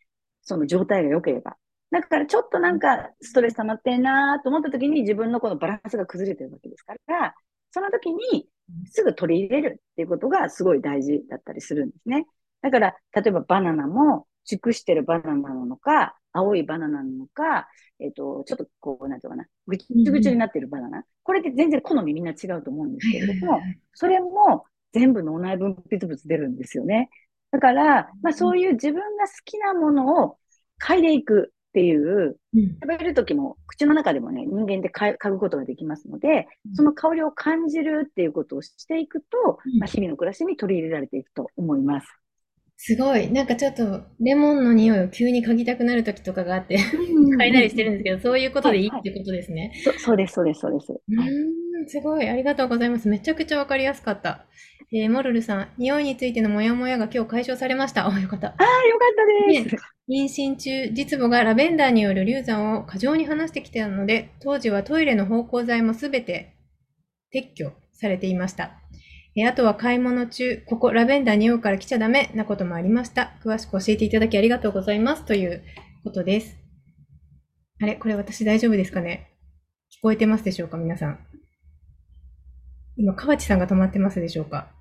[0.42, 1.56] その状態が良ければ。
[1.90, 7.34] だからちょっとなんかストレス溜まってんなと思った時に自分のこのバランスが崩れてるわけですから、
[7.70, 8.48] その時に
[8.86, 12.26] すぐ取り入れるっていうことがすごい大事だったりするんですね。
[12.62, 17.68] だから、例えばバナナも熟してるバナナなのか、青いバナナなのか、
[18.00, 21.04] えっ、ー、と、ちょっとこう、なんていうかな、ぐちぐちになってるバナナ。
[21.22, 23.60] これって全然好みみんな違うと思うんですけれども、
[23.94, 27.10] それも全部脳内分泌物出るんですよね。
[27.50, 30.38] だから、まあそういう自分が好きなものを
[30.80, 32.36] 嗅いでいくっていう、
[32.80, 42.06] 食べる時も口の中でもね、人間で嗅ぐことができますので、その香りを感じるっていうことをしていくと、まあ、日々の暮らしに取り入れられていくと思います。
[42.80, 43.28] すごい。
[43.32, 49.72] なんかちょっと、レモンの匂いを急に嗅ぎたくなる時とかがあって、嗅いだりしてるんですけど、そういうことでいいってことですね。
[49.82, 50.92] そそうです、そうです、そうです。
[51.08, 52.28] うん、すごい。
[52.28, 53.08] ありがとうございます。
[53.08, 54.46] めちゃくちゃわかりやすかった。
[54.92, 58.08] えー、モルルさん、匂いについてのモヤモヤが今日解消されました。
[58.08, 58.48] あ、よかった。
[58.48, 59.76] ああ、よかったです。
[60.08, 66.54] 妊娠中、実母がラベンダーによる流産を過剰に話してきたので、当時はトイレの芳香剤もすべて
[67.34, 68.70] 撤去されていました。
[69.40, 73.36] えあとは買い物中、ここラベンダー匂うから来ちゃダメなこともありました。
[73.44, 75.24] 詳しく教えていただきありがとうございます。
[75.24, 75.62] という
[76.02, 76.56] ことです。
[77.80, 79.30] あれこれ私大丈夫ですかね？
[79.92, 81.20] 聞こえてますでしょうか皆さん？
[82.96, 84.72] 今、河内さんが止まってますでしょうか？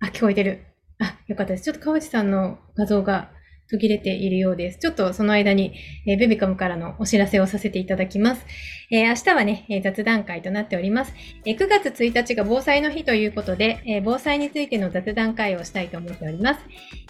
[0.00, 0.66] あ、聞こえてる。
[0.98, 1.64] あ、よかったです。
[1.64, 3.30] ちょっと河内さんの画像が
[3.70, 4.78] 途切れているようです。
[4.78, 5.72] ちょっとその間に、
[6.06, 8.44] えー、ベビカムからのお知らせをさせていただきます。
[8.90, 11.14] えー、明日はね、えー、雑談会となっております、
[11.46, 16.60] え9月1日が防災の日ということで、え防災についての雑談会をしたいと思っております。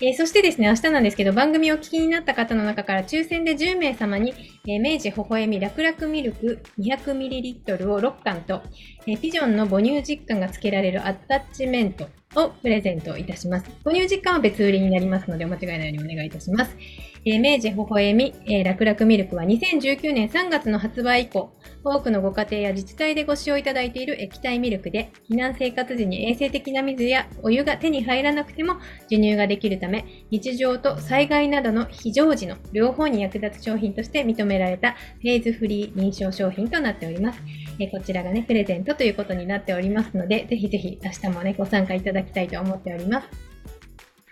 [0.03, 4.35] えそしてですね、明日なんですけど、番組をお聞きになった方の中から抽選で10名様に、
[4.69, 8.63] え明治微笑み楽々ミルク 200ml を6缶と、
[9.07, 13.71] えピジョンの母乳実感が付けられるアタッチメントをプレゼントいたします。
[13.85, 16.77] 購入実感は別売りになりますので、お間違いないようにお願いいたします。
[17.27, 21.53] えー、明治微笑み、えー、楽々ミルクは2019年3月の発売以降、
[21.85, 37.41] 多くのご家庭や自治体でご使用いただいている液体ミルクで、避難生活時に衛生的な水やお湯が手に入らなくても授乳ができるため、日常と災害などの非常時の両方に役立つ商品として認められたフェーズフリー認証商品となっております。
[37.79, 43.29] えー、こちらがね、プレゼントということになっておりますので、ぜひぜひ明日もね、ご参加いただきたいと思っております。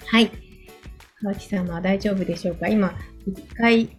[0.07, 0.48] はい。
[1.23, 2.69] 川内さんは大丈夫でしょうか？
[2.69, 3.97] 今、一回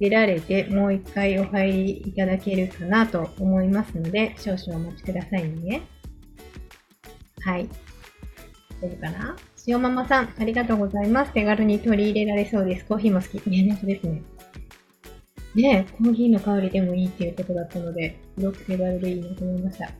[0.00, 5.82] 出られて、もう一回お入りいただけるかなと思いますので、少々お待ちくださいね。
[7.40, 7.68] はい。
[8.80, 9.36] 大丈夫かな？
[9.66, 11.32] 塩ママさん、ありがとうございます。
[11.32, 12.84] 手軽に取り入れられそうです。
[12.84, 13.50] コーヒーも好き。
[13.50, 14.22] ね、本当ですね。
[15.54, 19.90] ねコーヒーの香りでもいいっていうことだったので、すごく手軽でいいなと思いました。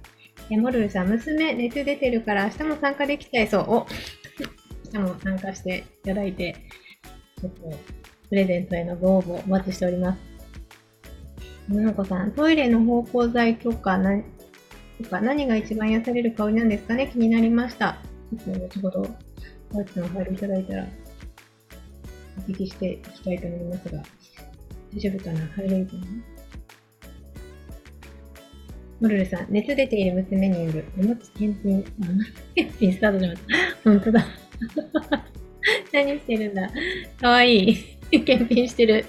[0.50, 3.70] え、モルルさん、娘、熱出てるから明日も参加できちゃいそう。
[3.70, 3.86] お
[4.92, 6.56] 日も参加していただいて、
[7.40, 7.70] ちょっと、
[8.28, 10.20] プレゼントへのご応募お待ちしております。
[11.68, 14.24] なのこさん、トイレの芳香剤とか何、
[15.02, 17.08] とか何が一番癒される香りなんですかね？
[17.12, 17.98] 気になりました。
[18.44, 19.16] ちょっと後ほど、
[19.74, 20.86] おうちのファイルいただいたら、
[22.38, 24.02] お聞きしていきたいと思いますが、
[24.94, 25.46] 大丈夫かな？
[25.46, 26.02] 入れるかな？
[29.00, 31.84] モルルさん、熱出ている娘によるおもち検品、あ、
[32.54, 33.90] 検品スタートしました。
[33.90, 34.24] 本当だ。
[35.92, 36.70] 何してるんだ？
[37.20, 37.76] かわいい。
[38.24, 39.04] 検品してる。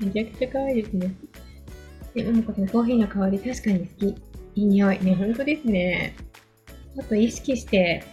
[0.00, 1.14] めちゃくちゃかわいいですね。
[2.14, 4.06] で、ももこさん、コーヒーの香り確かに好き。
[4.06, 5.04] いい匂い。
[5.04, 6.14] ね、ほんとですね。
[6.94, 8.04] ちょっと意識して、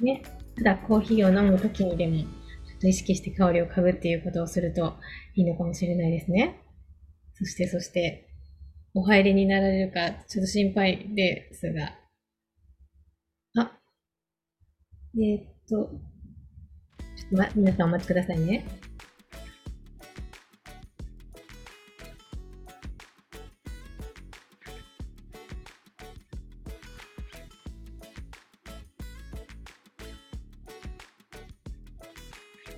[0.00, 0.22] ね、
[0.56, 2.26] ただコーヒーを飲むときにでも、ちょ
[2.78, 4.94] っと意識して香りを嗅ぐっていうことをすると
[5.34, 6.62] いいのかもしれないですね。
[7.34, 8.28] そして、そして、
[8.94, 11.98] お入りになられるか、ちょっと心配ですが、
[13.56, 13.70] あ
[15.16, 15.88] えー、っと、ちょっ
[17.30, 18.66] とま、皆さんお待ちくださいね。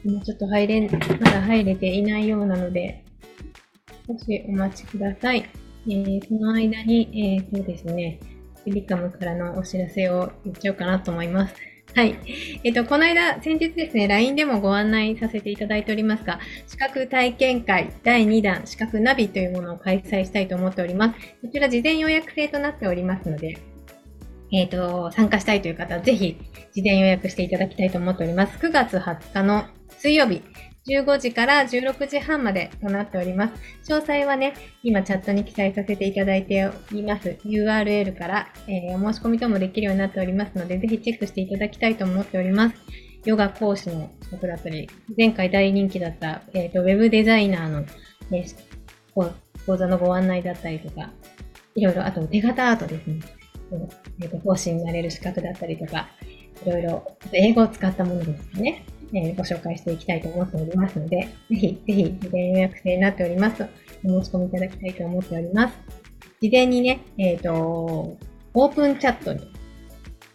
[0.04, 0.98] 今ちょっと入れん、ま
[1.30, 3.02] だ入れていないようなので、
[4.06, 5.48] 少しお待ちください。
[5.88, 8.20] えー、その間に、えー、そうですね、
[8.70, 11.54] リカムからのお知らせを言っちゃおうかなと思います。
[11.94, 12.14] はい。
[12.62, 21.18] えっ、と、この間、先日ですね、LINE でもご案内させていただいておりますが、資格体験会第2弾、資格ナビというものを開催したいと思っております。
[21.40, 23.58] こちら、事前予約制となっておりますので、
[24.52, 26.36] えっ、と、参加したいという方は、ぜひ、
[26.74, 28.58] 事前予約していただきたいと思っております。
[28.58, 29.64] 9月20日の
[29.98, 30.42] 水曜日、
[30.88, 33.92] 15時から16時半までとなっております。
[33.92, 42.76] 詳細はね、今チャットに記載させていただいております URL から、えー、お申し込みともできるようになっておりますので、ぜひチェックしていただきたいと思っております。
[43.24, 47.80] ヨガ講師の僕だったり、前回大人気だった、えーと、ウェブデザイナーの、
[48.30, 48.46] ね、
[49.14, 51.10] 講座のご案内だったりとか、
[51.74, 53.20] いろいろ、あと手形アートですね。
[54.20, 56.08] えーと、講師になれる資格だったりとか、
[56.64, 58.84] いろいろ英語を使ったものですね。
[59.12, 63.64] えー、ご紹介していきたいと思っておりますので、ぜひ、ぜひ、事前予約制になっておりますと、
[64.04, 65.74] お申し込みいただきたいと思っております。
[66.40, 68.16] 事前にね、えっ、ー、と、
[68.54, 69.50] オープンチャットに、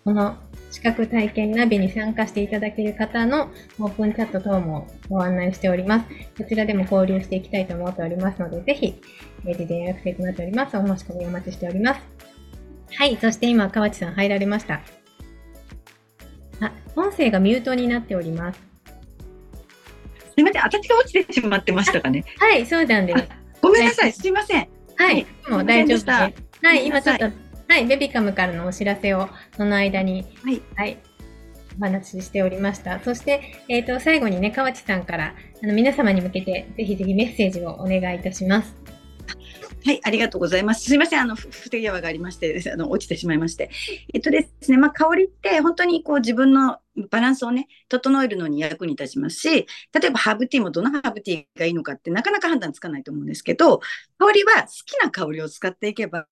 [0.03, 0.35] この
[0.71, 6.05] 資格体験ナビに参加していただける方のオープンチャット等もご案内しております。
[6.37, 9.01] こちらでも交流していきたいと思っておりますので、ぜひ、
[9.45, 10.77] えー、事前予約制となっております。
[10.77, 12.01] お申し込みお待ちしております。
[12.95, 14.81] はい、そして今、河内さん入られました。
[16.95, 18.59] あ、音声がミュートになっております。
[18.59, 22.23] すみません、私が落ちてしまってましたかね？
[22.37, 23.27] はい、そうなんです。
[23.61, 24.67] ごめんなさい、すみません。
[24.95, 26.05] はい、もう大丈夫です。
[26.09, 27.25] はい、今ちょっと、
[27.67, 30.97] はい、ベビカムからのお知らせをその間に、はい、はい、
[31.79, 32.99] お話ししておりました。
[32.99, 38.75] そして、えっ、ー、と、最後にね、河内さんから、あの、皆様に向けて、ぜひぜひメッセージをお願いいたします。
[39.83, 40.83] はい、ありがとうございます。
[40.83, 43.71] すいません、あの、不手際がありまして、あの、落ちてしまいまして。
[44.13, 46.77] えっとですね、まあ、香りって本当にこう自分の
[47.09, 53.79] バランスをね、整えるのに役に立ちますし、例えばハーブティーもどのハーブティーがいいのかってなかなか判断つかないと思うんですけど、
[54.19, 56.27] 香りは好きな香りを使っていけば、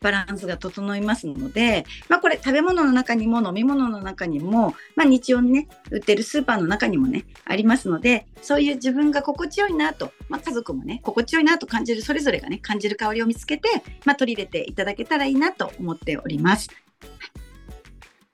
[0.00, 13.68] バランスが整いますので、まあ、これ食べ物の中にも飲み物の中にも、まあ、日常にね売ってるスーパーの中にもねありますのでそういう自分が心地よいなと、まあ、家族もね心地よいなと感じるそれぞれがね感じる香りを見つけて、
[14.04, 16.68] まあ、取り入れていただけたらいいなと思っております。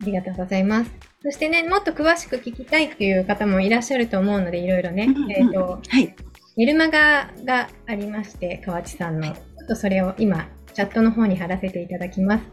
[0.02, 0.90] ありがとうございます。
[1.22, 6.14] そしてね、もっと詳しく聞きたいっていう方もいらっしゃると思うので、いろいろね、うんうん、えっ、ー、と、はい。
[6.56, 9.32] メルマガがありまして、河内さんの。
[9.32, 12.44] ちょっとそれを今、チャットの方に貼らせていただきます。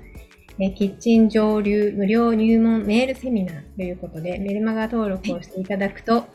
[0.59, 6.25] えキッチン上流無料入門メールセミナーということで、メルマガ登録をしていただくと、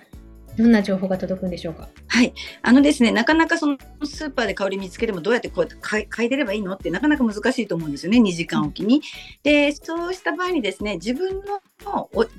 [0.57, 1.89] どんな情報が届くんでしょうか？
[2.09, 9.03] はい、あのですね、なかなかそのスーパーで香り見つけてもどうやってこうやって嗅いでればいいのってなかなか難しいと思うんですよね、2時間おきに。
[9.43, 11.61] で、そうした場合にですね、自分の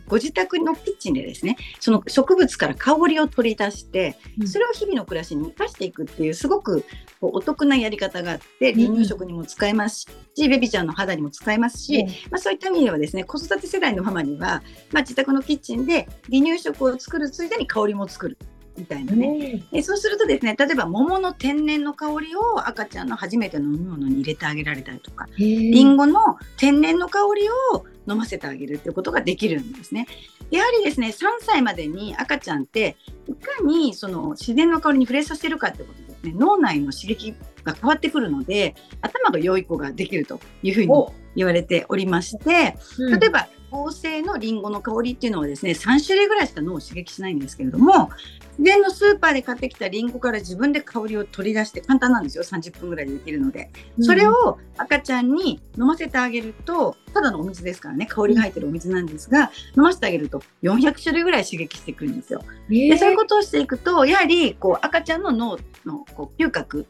[0.07, 6.83] ご自宅のキッチンでですね、その植物から香りを取り出して、それを日々の暮らしに生かしていくっていうすごく
[7.21, 10.01] お得なやり方があって、離乳食にも使えます
[10.35, 18.37] し、うん、ベビちゃんの肌にも使えますし、うん、まあ、そういった意味ではですね、子育て世代のママには、まあ、自宅のキッチンで離乳食を作るついでに香りも作る。
[18.77, 30.07] みたいなね、えそうするとですね例えば桃の天然の香りを赤ちゃんの初めての飲み物に入れてあげられたりとかりんごの天然の香りを飲ませてあげるっていうことができるんですね。
[30.49, 32.95] やはりですね3歳までに赤ちゃんって
[33.27, 36.33] いかにその自然の香りに触れさせるかってことですね。
[36.35, 37.35] 脳内の刺激
[37.67, 40.87] が変わってくるので頭が良い子ができるというふうに
[41.35, 42.75] 言われておりまして、
[43.19, 48.09] 例えば合成のリンゴの香りっていうのはですね3種類ぐらいしか脳を刺激しないんですけれども
[48.57, 52.43] 自然のスーパーで買ってきたリンゴから自分で香りを取り出して簡単なんですよ。
[52.43, 58.07] 30分ぐらいでできるので、それを赤ちゃんに飲ませてあげるとただのお水ですからね。
[58.07, 62.41] 香りが入ってるお水なんですが、飲ませてあげると400種類ぐらい刺激してくるんですよ。
[62.69, 66.87] でそういうことをしていくとやはりこう赤ちゃんの脳のこう嗅覚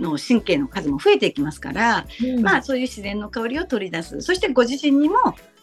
[0.00, 4.20] の神経の数も増えていきますから、うん、まあそういう自然の香りを取り出す。
[4.20, 5.16] そしてご自身にも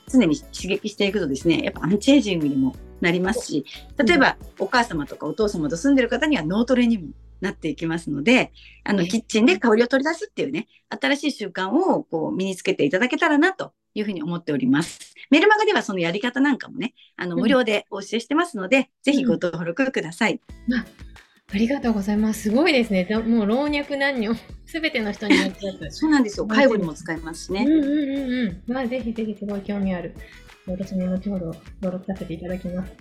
[0.08, 3.66] 常に刺激していくとですねやっぱアンチエイジングにもなりますし
[3.98, 7.10] 例えばお母様とかお父様と住んでる方には脳トレにも
[7.42, 8.52] なっていきますので
[8.84, 15.14] あのキッチンで香りを取り出すっていうね新しい習慣をこう身につけていただけたらなというふうに思っております。
[15.30, 20.42] メルマガではそのやり方なんかもねあの無料でお教えしてますので、うん、ぜひご登録ください。
[20.70, 21.07] うん
[21.54, 22.44] ありがとうございます。
[22.44, 23.08] すごいですね。
[23.26, 25.92] もう老若男女、 すべての人にやっちゃう。
[25.92, 26.46] そうなんですよ。
[26.46, 27.64] 介護にも使えますしね。
[27.66, 28.74] うんうんうんうん。
[28.74, 30.14] まあ、ぜひぜひすごい興味ある。
[30.66, 31.46] 私も後ほど
[31.82, 32.94] 登録させていただきます。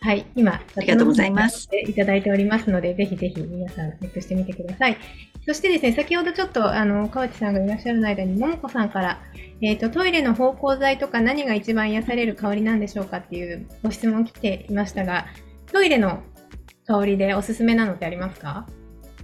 [0.00, 1.68] はい、今、ありがとうございます。
[1.88, 4.96] いただいておりますので、ぜひぜひ皆さんチェックしてみてください。
[5.44, 9.20] そしてですね、先ほどちょっと、あの、河内さんがいらっしゃる間に、ももこさんから、
[9.60, 15.26] えっ、ー、と、トイレの芳香剤とか何が一番癒される香りなんでしょうかっていうご質問来ていましたが、
[15.72, 16.22] トイレの
[16.86, 18.66] 香りでおすすめなのってありますか？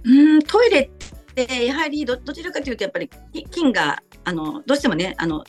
[0.03, 0.89] うんトイレっ
[1.33, 3.09] てやはりどちらかというとやっぱり
[3.51, 5.43] 菌があのどうしてもねあの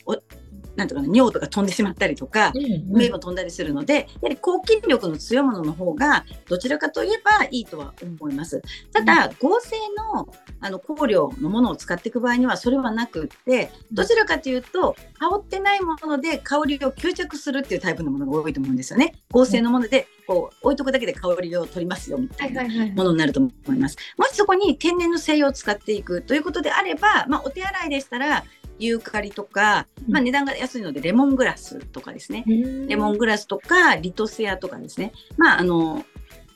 [0.75, 2.51] なんとか尿とか飛んでしまったりとか、
[2.87, 8.61] 目も飛んだりするので、やはり抗菌力の強いものの方が、どちらかといえばいいとは思います。
[8.91, 9.75] ただ、合成
[10.13, 10.27] の
[10.59, 19.13] あの香料のものを使っていく場合には、それはなくって、どちらかというと、香ってないもので香りを吸着するっていうタイプのものが多いと思うんですよね。
[19.31, 22.63] 合成のもので、こう、置いとくだけで香りを取りますよ、みたいな
[22.95, 23.97] ものになると思います。
[24.17, 28.43] もしそこに天然の精油を使っていくということであれば、まあ、お手洗いでしたら、
[28.79, 32.43] ユーカリとか、まあ、値段が安いのでレモングラスとかですね、
[32.87, 36.05] レモングラスとかリトセアとかですね、まあ、あの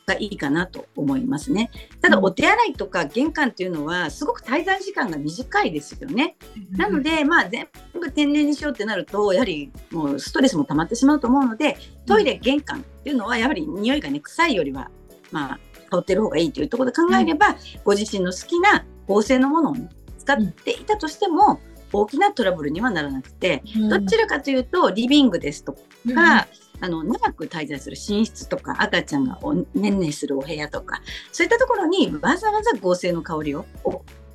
[0.06, 1.70] がいいかなと思いますね。
[2.02, 6.36] ただお手洗いとか玄関っていうのはすごく滞在時間が短いですよね。
[6.72, 14.90] なのでまあ全部天然にしようってなるとやはりもうストレスも溜まってしまうと思うのでトイレ玄関っていうのはやはり匂いがね臭いよりは
[15.32, 15.60] まあ
[15.90, 21.60] 香ってる方がいいというところで考えれば、ご自身の好きな合成のものを、ね、使っていたとしても、
[21.92, 26.46] 大きなトラブルにはならなくて、うん、どちらかというとリビングですとか、うん、あ
[26.82, 33.66] の長く滞在する寝室とか赤ちゃんがおねんねするお部屋とかそういったところにわざわざ合成の香りを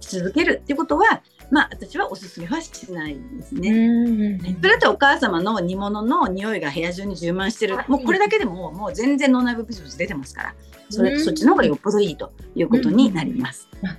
[0.01, 3.71] し続けるっていうことはまあ私はおすすめはしないんですね。
[3.71, 4.39] うん。
[4.41, 7.77] それだとお母様の煮物の匂いが部屋中に充満してる。
[7.87, 10.55] もうこれだけでももう全然脳内部物出てますから。
[10.91, 13.69] それそっちの方がよっぽどいいということになります。
[13.83, 13.97] あ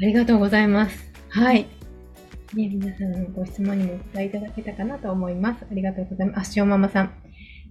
[0.00, 1.12] りがとうございます。
[1.28, 1.66] はい。
[2.56, 5.66] ね、皆さんのご質問にもお答えいただけたかなと思います。
[5.70, 6.50] ありがとうございます。
[6.50, 7.12] あ、塩ママさん。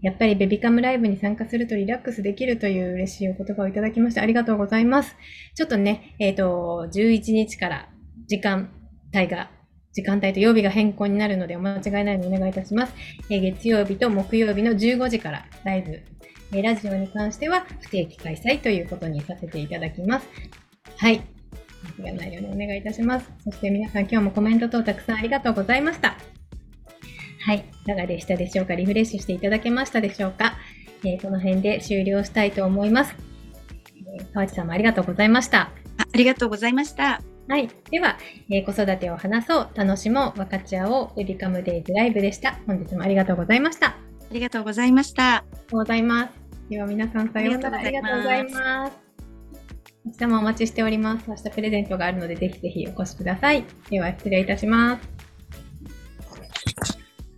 [0.03, 5.15] やっぱりベビカムライブに参加するとリラックスできるという嬉しいお言葉をいただきましてありがとうございます。
[5.55, 7.89] ちょっとね、えっ、ー、と、11日から
[8.27, 8.69] 時間
[9.13, 9.49] 帯が、
[9.91, 12.93] 時間帯と曜日が変更になるのでお間違いないようにお願いいたします。
[13.31, 16.03] え、月曜日と木曜日の15時からライブ、
[16.55, 20.27] え、ラジオに関しては不定期開催ということにさせていただきます。
[20.97, 21.34] はい。
[22.03, 23.31] 間違いないようにお願いいたします。
[23.43, 26.15] そして皆さん今日もコメント等たくさんありがとうございました。
[27.45, 27.65] はい。
[27.83, 28.75] いかがでしたでしょうか？
[28.75, 30.57] リフレッシュしていただけましたでしょうか、
[31.03, 33.15] えー、この辺で終了したいと思います。
[34.17, 35.71] えー、川内さんもありがとうございました。
[35.97, 37.21] あありがとうございました。
[37.47, 37.69] はい。
[37.91, 38.17] では、
[38.49, 42.57] えー、子育てを話そう、楽しもう、分かち合おう、ウェビカムデイズライブでした。
[42.65, 43.89] 本日もありがとうございました。
[43.89, 43.95] あ
[44.31, 45.35] りがとうございました。
[45.35, 46.33] ありがとうございます。
[46.71, 47.77] では皆さんさようなら。
[47.77, 49.04] ありがとうございます。
[50.05, 51.27] 明日もお待ちしております。
[51.27, 53.65] 明日プレゼントがあるので、ぜひぜひお越しください。
[53.89, 55.14] では、失礼いたします。